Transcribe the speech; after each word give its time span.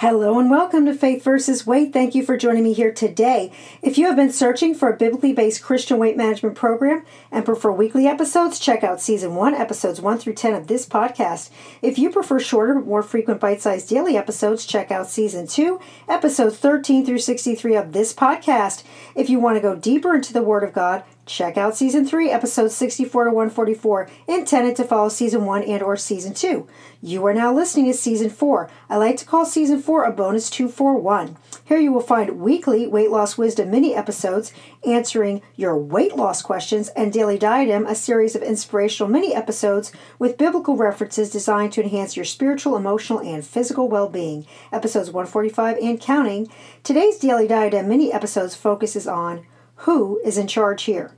Hello 0.00 0.38
and 0.38 0.50
welcome 0.50 0.84
to 0.84 0.92
Faith 0.92 1.24
versus 1.24 1.66
Weight. 1.66 1.90
Thank 1.90 2.14
you 2.14 2.22
for 2.22 2.36
joining 2.36 2.64
me 2.64 2.74
here 2.74 2.92
today. 2.92 3.50
If 3.80 3.96
you 3.96 4.04
have 4.08 4.16
been 4.16 4.30
searching 4.30 4.74
for 4.74 4.90
a 4.90 4.96
biblically 4.96 5.32
based 5.32 5.62
Christian 5.62 5.96
weight 5.96 6.18
management 6.18 6.54
program 6.54 7.02
and 7.32 7.46
prefer 7.46 7.72
weekly 7.72 8.06
episodes, 8.06 8.58
check 8.58 8.84
out 8.84 9.00
season 9.00 9.34
1, 9.34 9.54
episodes 9.54 9.98
1 9.98 10.18
through 10.18 10.34
10 10.34 10.52
of 10.52 10.66
this 10.66 10.86
podcast. 10.86 11.48
If 11.80 11.98
you 11.98 12.10
prefer 12.10 12.38
shorter 12.38 12.74
but 12.74 12.84
more 12.84 13.02
frequent 13.02 13.40
bite 13.40 13.62
sized 13.62 13.88
daily 13.88 14.18
episodes, 14.18 14.66
check 14.66 14.90
out 14.90 15.08
season 15.08 15.46
2, 15.46 15.80
episodes 16.10 16.58
13 16.58 17.06
through 17.06 17.20
63 17.20 17.74
of 17.76 17.92
this 17.92 18.12
podcast. 18.12 18.82
If 19.14 19.30
you 19.30 19.40
want 19.40 19.56
to 19.56 19.62
go 19.62 19.76
deeper 19.76 20.14
into 20.14 20.34
the 20.34 20.42
Word 20.42 20.62
of 20.62 20.74
God, 20.74 21.04
Check 21.26 21.58
out 21.58 21.76
season 21.76 22.06
3, 22.06 22.30
episodes 22.30 22.76
64 22.76 23.24
to 23.24 23.30
144, 23.30 24.08
intended 24.28 24.76
to 24.76 24.84
follow 24.84 25.08
season 25.08 25.44
1 25.44 25.64
and 25.64 25.82
or 25.82 25.96
season 25.96 26.32
2. 26.32 26.68
You 27.02 27.26
are 27.26 27.34
now 27.34 27.52
listening 27.52 27.86
to 27.86 27.94
season 27.94 28.30
4. 28.30 28.70
I 28.88 28.96
like 28.96 29.16
to 29.16 29.24
call 29.24 29.44
season 29.44 29.82
4 29.82 30.04
a 30.04 30.12
bonus 30.12 30.48
241. 30.48 31.36
Here 31.64 31.78
you 31.78 31.92
will 31.92 32.00
find 32.00 32.38
weekly 32.38 32.86
weight 32.86 33.10
loss 33.10 33.36
wisdom 33.36 33.72
mini 33.72 33.92
episodes 33.92 34.52
answering 34.86 35.42
your 35.56 35.76
weight 35.76 36.14
loss 36.14 36.42
questions 36.42 36.90
and 36.90 37.12
daily 37.12 37.38
diadem, 37.38 37.86
a 37.86 37.96
series 37.96 38.36
of 38.36 38.42
inspirational 38.44 39.10
mini 39.10 39.34
episodes 39.34 39.90
with 40.20 40.38
biblical 40.38 40.76
references 40.76 41.28
designed 41.28 41.72
to 41.72 41.82
enhance 41.82 42.16
your 42.16 42.24
spiritual, 42.24 42.76
emotional, 42.76 43.18
and 43.18 43.44
physical 43.44 43.88
well-being. 43.88 44.46
Episodes 44.70 45.10
145 45.10 45.76
and 45.78 46.00
counting. 46.00 46.46
Today's 46.84 47.18
daily 47.18 47.48
diadem 47.48 47.88
mini 47.88 48.12
episodes 48.12 48.54
focuses 48.54 49.08
on 49.08 49.44
who 49.80 50.20
is 50.24 50.38
in 50.38 50.46
charge 50.46 50.84
here? 50.84 51.12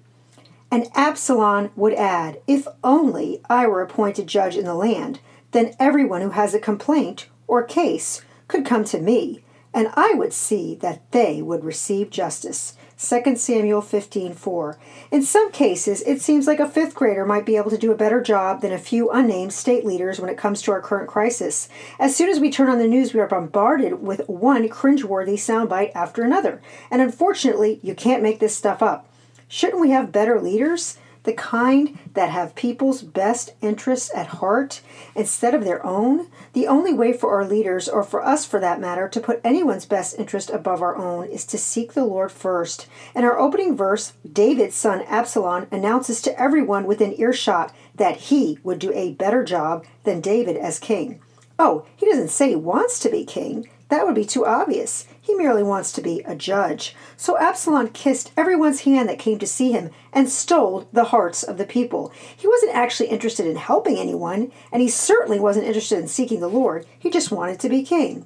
And 0.70 0.88
Absalom 0.94 1.70
would 1.76 1.94
add, 1.94 2.40
If 2.46 2.66
only 2.84 3.40
I 3.48 3.66
were 3.66 3.82
appointed 3.82 4.26
judge 4.26 4.56
in 4.56 4.64
the 4.64 4.74
land, 4.74 5.20
then 5.52 5.74
everyone 5.78 6.20
who 6.20 6.30
has 6.30 6.54
a 6.54 6.58
complaint 6.60 7.28
or 7.46 7.62
case 7.62 8.22
could 8.48 8.66
come 8.66 8.84
to 8.84 9.00
me, 9.00 9.42
and 9.74 9.90
I 9.94 10.14
would 10.14 10.32
see 10.32 10.74
that 10.76 11.10
they 11.12 11.42
would 11.42 11.64
receive 11.64 12.10
justice. 12.10 12.74
2 12.98 13.36
Samuel 13.36 13.80
15:4. 13.80 14.76
In 15.12 15.22
some 15.22 15.52
cases, 15.52 16.02
it 16.02 16.20
seems 16.20 16.48
like 16.48 16.58
a 16.58 16.68
fifth 16.68 16.96
grader 16.96 17.24
might 17.24 17.46
be 17.46 17.56
able 17.56 17.70
to 17.70 17.78
do 17.78 17.92
a 17.92 17.96
better 17.96 18.20
job 18.20 18.60
than 18.60 18.72
a 18.72 18.78
few 18.78 19.08
unnamed 19.10 19.52
state 19.52 19.86
leaders 19.86 20.18
when 20.18 20.28
it 20.28 20.36
comes 20.36 20.60
to 20.62 20.72
our 20.72 20.80
current 20.80 21.08
crisis. 21.08 21.68
As 22.00 22.16
soon 22.16 22.28
as 22.28 22.40
we 22.40 22.50
turn 22.50 22.68
on 22.68 22.78
the 22.78 22.88
news, 22.88 23.14
we 23.14 23.20
are 23.20 23.28
bombarded 23.28 24.02
with 24.02 24.28
one 24.28 24.68
cringeworthy 24.68 25.34
soundbite 25.34 25.92
after 25.94 26.24
another. 26.24 26.60
And 26.90 27.00
unfortunately, 27.00 27.78
you 27.82 27.94
can't 27.94 28.22
make 28.22 28.40
this 28.40 28.56
stuff 28.56 28.82
up. 28.82 29.08
Shouldn't 29.46 29.80
we 29.80 29.90
have 29.90 30.10
better 30.10 30.40
leaders? 30.40 30.98
The 31.28 31.34
kind 31.34 31.98
that 32.14 32.30
have 32.30 32.54
people's 32.54 33.02
best 33.02 33.52
interests 33.60 34.10
at 34.14 34.38
heart 34.38 34.80
instead 35.14 35.54
of 35.54 35.62
their 35.62 35.84
own. 35.84 36.26
The 36.54 36.66
only 36.66 36.94
way 36.94 37.12
for 37.12 37.34
our 37.34 37.44
leaders, 37.44 37.86
or 37.86 38.02
for 38.02 38.24
us 38.24 38.46
for 38.46 38.58
that 38.60 38.80
matter, 38.80 39.10
to 39.10 39.20
put 39.20 39.42
anyone's 39.44 39.84
best 39.84 40.18
interest 40.18 40.48
above 40.48 40.80
our 40.80 40.96
own 40.96 41.28
is 41.28 41.44
to 41.44 41.58
seek 41.58 41.92
the 41.92 42.06
Lord 42.06 42.32
first. 42.32 42.86
In 43.14 43.24
our 43.24 43.38
opening 43.38 43.76
verse, 43.76 44.14
David's 44.32 44.74
son 44.74 45.02
Absalom 45.02 45.66
announces 45.70 46.22
to 46.22 46.40
everyone 46.40 46.86
within 46.86 47.20
earshot 47.20 47.74
that 47.94 48.16
he 48.16 48.58
would 48.62 48.78
do 48.78 48.90
a 48.94 49.12
better 49.12 49.44
job 49.44 49.84
than 50.04 50.22
David 50.22 50.56
as 50.56 50.78
king. 50.78 51.20
Oh, 51.58 51.84
he 51.94 52.06
doesn't 52.06 52.30
say 52.30 52.48
he 52.48 52.56
wants 52.56 52.98
to 53.00 53.10
be 53.10 53.26
king. 53.26 53.68
That 53.90 54.06
would 54.06 54.14
be 54.14 54.24
too 54.24 54.46
obvious. 54.46 55.06
He 55.28 55.34
merely 55.34 55.62
wants 55.62 55.92
to 55.92 56.00
be 56.00 56.22
a 56.22 56.34
judge. 56.34 56.96
So 57.18 57.36
Absalom 57.36 57.88
kissed 57.88 58.32
everyone's 58.34 58.80
hand 58.80 59.10
that 59.10 59.18
came 59.18 59.38
to 59.40 59.46
see 59.46 59.72
him 59.72 59.90
and 60.10 60.26
stole 60.26 60.88
the 60.90 61.04
hearts 61.04 61.42
of 61.42 61.58
the 61.58 61.66
people. 61.66 62.10
He 62.34 62.48
wasn't 62.48 62.74
actually 62.74 63.10
interested 63.10 63.46
in 63.46 63.56
helping 63.56 63.98
anyone, 63.98 64.50
and 64.72 64.80
he 64.80 64.88
certainly 64.88 65.38
wasn't 65.38 65.66
interested 65.66 65.98
in 65.98 66.08
seeking 66.08 66.40
the 66.40 66.48
Lord. 66.48 66.86
He 66.98 67.10
just 67.10 67.30
wanted 67.30 67.60
to 67.60 67.68
be 67.68 67.82
king. 67.82 68.24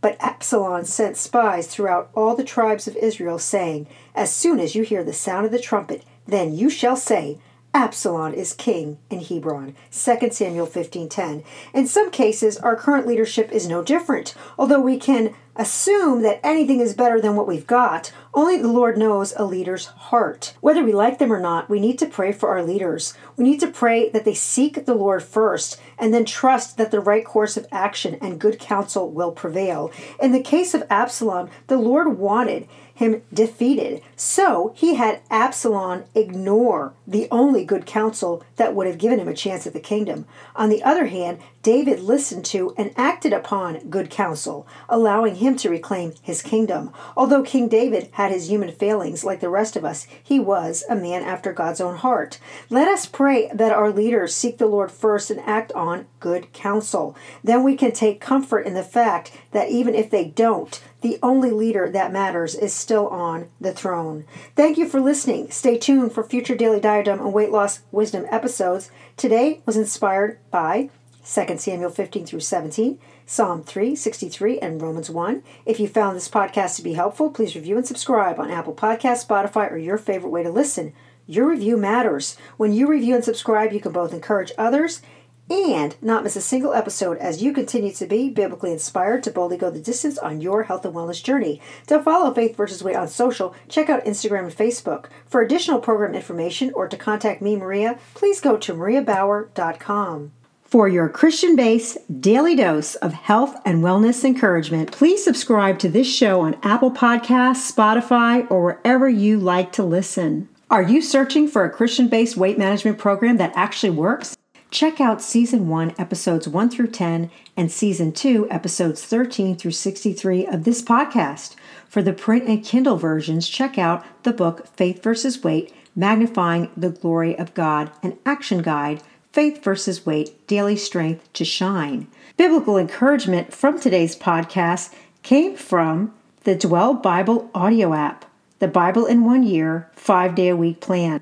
But 0.00 0.18
Absalom 0.20 0.84
sent 0.84 1.16
spies 1.16 1.66
throughout 1.66 2.10
all 2.14 2.36
the 2.36 2.44
tribes 2.44 2.86
of 2.86 2.94
Israel, 2.94 3.40
saying, 3.40 3.88
As 4.14 4.32
soon 4.32 4.60
as 4.60 4.76
you 4.76 4.84
hear 4.84 5.02
the 5.02 5.12
sound 5.12 5.46
of 5.46 5.50
the 5.50 5.58
trumpet, 5.58 6.04
then 6.28 6.54
you 6.54 6.70
shall 6.70 6.96
say, 6.96 7.40
Absalom 7.72 8.34
is 8.34 8.52
king 8.52 8.98
in 9.10 9.20
Hebron. 9.20 9.76
2 9.92 10.30
Samuel 10.32 10.66
15:10. 10.66 11.44
In 11.72 11.86
some 11.86 12.10
cases, 12.10 12.56
our 12.56 12.74
current 12.74 13.06
leadership 13.06 13.52
is 13.52 13.68
no 13.68 13.80
different. 13.82 14.34
Although 14.58 14.80
we 14.80 14.98
can 14.98 15.34
assume 15.56 16.22
that 16.22 16.40
anything 16.44 16.80
is 16.80 16.94
better 16.94 17.20
than 17.20 17.36
what 17.36 17.46
we've 17.46 17.66
got, 17.66 18.12
only 18.32 18.56
the 18.56 18.68
Lord 18.68 18.96
knows 18.96 19.34
a 19.36 19.44
leader's 19.44 19.86
heart. 19.86 20.54
Whether 20.60 20.84
we 20.84 20.92
like 20.92 21.18
them 21.18 21.32
or 21.32 21.40
not, 21.40 21.68
we 21.68 21.80
need 21.80 21.98
to 21.98 22.06
pray 22.06 22.32
for 22.32 22.48
our 22.48 22.62
leaders. 22.62 23.14
We 23.36 23.44
need 23.44 23.60
to 23.60 23.66
pray 23.66 24.08
that 24.10 24.24
they 24.24 24.34
seek 24.34 24.86
the 24.86 24.94
Lord 24.94 25.22
first 25.22 25.80
and 25.98 26.14
then 26.14 26.24
trust 26.24 26.76
that 26.76 26.90
the 26.90 27.00
right 27.00 27.24
course 27.24 27.56
of 27.56 27.66
action 27.72 28.16
and 28.20 28.40
good 28.40 28.58
counsel 28.58 29.10
will 29.10 29.32
prevail. 29.32 29.90
In 30.20 30.32
the 30.32 30.42
case 30.42 30.74
of 30.74 30.86
Absalom, 30.88 31.50
the 31.66 31.76
Lord 31.76 32.18
wanted 32.18 32.68
him 33.00 33.22
defeated. 33.32 34.02
So 34.14 34.74
he 34.76 34.96
had 34.96 35.22
Absalom 35.30 36.04
ignore 36.14 36.92
the 37.06 37.28
only 37.30 37.64
good 37.64 37.86
counsel 37.86 38.44
that 38.56 38.74
would 38.74 38.86
have 38.86 38.98
given 38.98 39.18
him 39.18 39.28
a 39.28 39.34
chance 39.34 39.66
at 39.66 39.72
the 39.72 39.80
kingdom. 39.80 40.26
On 40.54 40.68
the 40.68 40.82
other 40.82 41.06
hand, 41.06 41.38
David 41.62 42.00
listened 42.00 42.44
to 42.46 42.74
and 42.76 42.92
acted 42.96 43.32
upon 43.32 43.88
good 43.88 44.10
counsel, 44.10 44.66
allowing 44.86 45.36
him 45.36 45.49
to 45.56 45.70
reclaim 45.70 46.14
his 46.22 46.42
kingdom. 46.42 46.92
Although 47.16 47.42
King 47.42 47.68
David 47.68 48.08
had 48.12 48.30
his 48.30 48.50
human 48.50 48.72
failings 48.72 49.24
like 49.24 49.40
the 49.40 49.48
rest 49.48 49.76
of 49.76 49.84
us, 49.84 50.06
he 50.22 50.38
was 50.40 50.84
a 50.88 50.96
man 50.96 51.22
after 51.22 51.52
God's 51.52 51.80
own 51.80 51.96
heart. 51.96 52.38
Let 52.68 52.88
us 52.88 53.06
pray 53.06 53.50
that 53.52 53.72
our 53.72 53.90
leaders 53.90 54.34
seek 54.34 54.58
the 54.58 54.66
Lord 54.66 54.90
first 54.90 55.30
and 55.30 55.40
act 55.40 55.72
on 55.72 56.06
good 56.18 56.52
counsel. 56.52 57.16
Then 57.42 57.62
we 57.62 57.76
can 57.76 57.92
take 57.92 58.20
comfort 58.20 58.60
in 58.60 58.74
the 58.74 58.82
fact 58.82 59.32
that 59.52 59.70
even 59.70 59.94
if 59.94 60.10
they 60.10 60.24
don't, 60.24 60.82
the 61.00 61.18
only 61.22 61.50
leader 61.50 61.88
that 61.88 62.12
matters 62.12 62.54
is 62.54 62.74
still 62.74 63.08
on 63.08 63.48
the 63.60 63.72
throne. 63.72 64.24
Thank 64.54 64.76
you 64.76 64.88
for 64.88 65.00
listening. 65.00 65.50
Stay 65.50 65.78
tuned 65.78 66.12
for 66.12 66.22
future 66.22 66.54
Daily 66.54 66.80
Diadem 66.80 67.20
and 67.20 67.32
Weight 67.32 67.50
Loss 67.50 67.80
Wisdom 67.90 68.26
episodes. 68.30 68.90
Today 69.16 69.62
was 69.64 69.76
inspired 69.76 70.38
by 70.50 70.90
2 71.24 71.58
Samuel 71.58 71.90
15 71.90 72.26
through 72.26 72.40
17, 72.40 72.98
Psalm 73.26 73.62
3, 73.62 73.94
63, 73.94 74.58
and 74.58 74.80
Romans 74.80 75.10
1. 75.10 75.42
If 75.66 75.78
you 75.78 75.86
found 75.86 76.16
this 76.16 76.28
podcast 76.28 76.76
to 76.76 76.82
be 76.82 76.94
helpful, 76.94 77.30
please 77.30 77.54
review 77.54 77.76
and 77.76 77.86
subscribe 77.86 78.38
on 78.38 78.50
Apple 78.50 78.74
Podcasts, 78.74 79.26
Spotify, 79.26 79.70
or 79.70 79.76
your 79.76 79.98
favorite 79.98 80.30
way 80.30 80.42
to 80.42 80.50
listen. 80.50 80.92
Your 81.26 81.48
review 81.48 81.76
matters. 81.76 82.36
When 82.56 82.72
you 82.72 82.88
review 82.88 83.14
and 83.14 83.24
subscribe, 83.24 83.72
you 83.72 83.80
can 83.80 83.92
both 83.92 84.12
encourage 84.12 84.52
others 84.58 85.02
and 85.50 85.96
not 86.00 86.22
miss 86.22 86.36
a 86.36 86.40
single 86.40 86.72
episode 86.72 87.18
as 87.18 87.42
you 87.42 87.52
continue 87.52 87.92
to 87.92 88.06
be 88.06 88.30
biblically 88.30 88.72
inspired 88.72 89.22
to 89.24 89.30
boldly 89.30 89.56
go 89.56 89.68
the 89.68 89.80
distance 89.80 90.16
on 90.16 90.40
your 90.40 90.62
health 90.64 90.84
and 90.84 90.94
wellness 90.94 91.22
journey. 91.22 91.60
To 91.88 92.02
follow 92.02 92.32
Faith 92.32 92.56
versus 92.56 92.82
Weight 92.82 92.96
on 92.96 93.08
social, 93.08 93.54
check 93.68 93.90
out 93.90 94.04
Instagram 94.04 94.44
and 94.44 94.56
Facebook. 94.56 95.06
For 95.26 95.40
additional 95.40 95.80
program 95.80 96.14
information 96.14 96.72
or 96.74 96.88
to 96.88 96.96
contact 96.96 97.42
me, 97.42 97.56
Maria, 97.56 97.98
please 98.14 98.40
go 98.40 98.56
to 98.56 98.74
mariabauer.com. 98.74 100.32
For 100.70 100.86
your 100.86 101.08
Christian 101.08 101.56
based 101.56 101.98
daily 102.20 102.54
dose 102.54 102.94
of 102.94 103.12
health 103.12 103.60
and 103.64 103.82
wellness 103.82 104.24
encouragement, 104.24 104.92
please 104.92 105.24
subscribe 105.24 105.80
to 105.80 105.88
this 105.88 106.06
show 106.06 106.42
on 106.42 106.56
Apple 106.62 106.92
Podcasts, 106.92 107.68
Spotify, 107.72 108.48
or 108.48 108.62
wherever 108.62 109.08
you 109.08 109.40
like 109.40 109.72
to 109.72 109.82
listen. 109.82 110.48
Are 110.70 110.80
you 110.84 111.02
searching 111.02 111.48
for 111.48 111.64
a 111.64 111.70
Christian 111.70 112.06
based 112.06 112.36
weight 112.36 112.56
management 112.56 112.98
program 112.98 113.36
that 113.38 113.52
actually 113.56 113.90
works? 113.90 114.36
Check 114.70 115.00
out 115.00 115.20
Season 115.20 115.66
1, 115.66 115.96
Episodes 115.98 116.46
1 116.46 116.70
through 116.70 116.92
10, 116.92 117.32
and 117.56 117.72
Season 117.72 118.12
2, 118.12 118.48
Episodes 118.48 119.04
13 119.04 119.56
through 119.56 119.72
63 119.72 120.46
of 120.46 120.62
this 120.62 120.82
podcast. 120.82 121.56
For 121.88 122.00
the 122.00 122.12
print 122.12 122.46
and 122.46 122.64
Kindle 122.64 122.96
versions, 122.96 123.48
check 123.48 123.76
out 123.76 124.04
the 124.22 124.32
book 124.32 124.68
Faith 124.76 125.02
versus 125.02 125.42
Weight 125.42 125.74
Magnifying 125.96 126.70
the 126.76 126.90
Glory 126.90 127.36
of 127.36 127.54
God, 127.54 127.90
an 128.04 128.16
action 128.24 128.62
guide, 128.62 129.02
Faith 129.32 129.62
versus 129.62 130.04
Weight 130.04 130.44
Daily 130.48 130.76
Strength 130.76 131.32
to 131.34 131.44
Shine. 131.44 132.08
Biblical 132.36 132.76
encouragement 132.76 133.52
from 133.54 133.78
today's 133.78 134.16
podcast 134.16 134.92
came 135.22 135.56
from 135.56 136.12
the 136.42 136.56
Dwell 136.56 136.94
Bible 136.94 137.48
audio 137.54 137.94
app, 137.94 138.24
the 138.58 138.66
Bible 138.66 139.06
in 139.06 139.24
One 139.24 139.44
Year, 139.44 139.88
five 139.94 140.34
day 140.34 140.48
a 140.48 140.56
week 140.56 140.80
plan. 140.80 141.20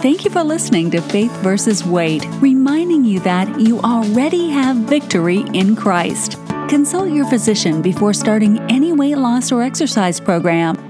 Thank 0.00 0.24
you 0.24 0.32
for 0.32 0.42
listening 0.42 0.90
to 0.92 1.00
Faith 1.00 1.32
versus 1.42 1.84
Weight, 1.84 2.26
reminding 2.40 3.04
you 3.04 3.20
that 3.20 3.60
you 3.60 3.78
already 3.80 4.48
have 4.50 4.76
victory 4.76 5.44
in 5.54 5.76
Christ. 5.76 6.38
Consult 6.68 7.10
your 7.10 7.28
physician 7.28 7.82
before 7.82 8.12
starting 8.12 8.58
any 8.70 8.92
weight 8.92 9.16
loss 9.18 9.52
or 9.52 9.62
exercise 9.62 10.18
program 10.18 10.87